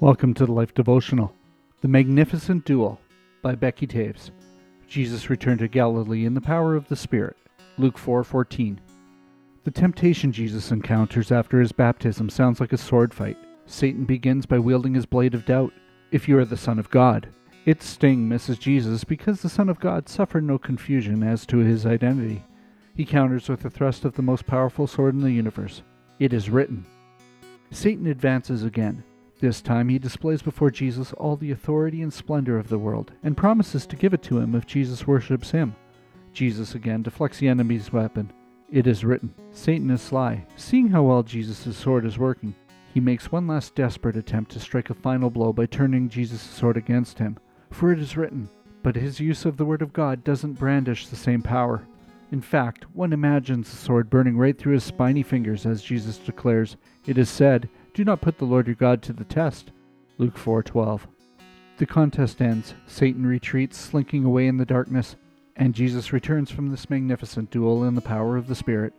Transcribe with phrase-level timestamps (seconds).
[0.00, 1.32] Welcome to the Life Devotional,
[1.80, 3.00] The Magnificent Duel
[3.42, 4.32] by Becky Toews.
[4.88, 7.36] Jesus returned to Galilee in the power of the Spirit.
[7.78, 8.80] Luke 4:14.
[9.62, 13.38] the temptation Jesus encounters after his baptism sounds like a sword fight.
[13.66, 15.72] Satan begins by wielding his blade of doubt.
[16.10, 17.28] If you are the Son of God,
[17.64, 21.86] its sting misses Jesus because the Son of God suffered no confusion as to his
[21.86, 22.42] identity.
[22.96, 25.82] He counters with the thrust of the most powerful sword in the universe.
[26.18, 26.84] It is written.
[27.70, 29.04] Satan advances again.
[29.44, 33.36] This time he displays before Jesus all the authority and splendor of the world, and
[33.36, 35.76] promises to give it to him if Jesus worships him.
[36.32, 38.32] Jesus again deflects the enemy's weapon.
[38.70, 39.34] It is written.
[39.50, 40.46] Satan is sly.
[40.56, 42.54] Seeing how well Jesus' sword is working,
[42.94, 46.78] he makes one last desperate attempt to strike a final blow by turning Jesus' sword
[46.78, 47.36] against him.
[47.70, 48.48] For it is written,
[48.82, 51.86] but his use of the word of God doesn't brandish the same power.
[52.32, 56.78] In fact, one imagines the sword burning right through his spiny fingers as Jesus declares,
[57.06, 59.70] It is said, do not put the Lord your God to the test.
[60.18, 61.06] Luke 4:12.
[61.78, 62.74] The contest ends.
[62.86, 65.16] Satan retreats, slinking away in the darkness,
[65.56, 68.92] and Jesus returns from this magnificent duel in the power of the Spirit.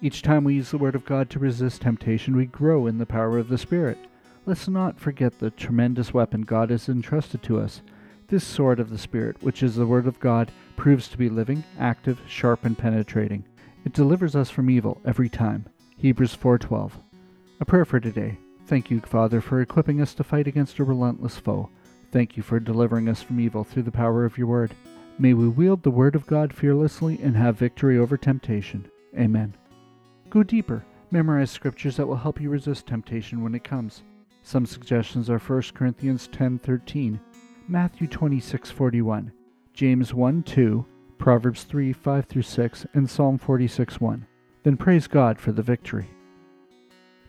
[0.00, 3.06] Each time we use the Word of God to resist temptation, we grow in the
[3.06, 3.98] power of the Spirit.
[4.44, 7.82] Let's not forget the tremendous weapon God has entrusted to us.
[8.28, 11.64] This sword of the Spirit, which is the Word of God, proves to be living,
[11.80, 13.44] active, sharp, and penetrating.
[13.84, 15.64] It delivers us from evil every time.
[15.96, 17.00] Hebrews 4:12.
[17.58, 18.38] A prayer for today.
[18.66, 21.70] Thank you, Father, for equipping us to fight against a relentless foe.
[22.12, 24.74] Thank you for delivering us from evil through the power of your word.
[25.18, 28.90] May we wield the word of God fearlessly and have victory over temptation.
[29.18, 29.54] Amen.
[30.28, 30.84] Go deeper.
[31.10, 34.02] Memorize scriptures that will help you resist temptation when it comes.
[34.42, 37.18] Some suggestions are 1 Corinthians 10:13,
[37.68, 39.32] Matthew 26:41,
[39.72, 40.84] James 1:2,
[41.16, 44.26] Proverbs 3 5 through 6, and Psalm 46 1.
[44.62, 46.10] Then praise God for the victory.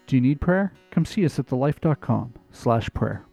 [0.08, 0.72] Do you need prayer?
[0.90, 3.27] Come see us at thelife.com slash prayer.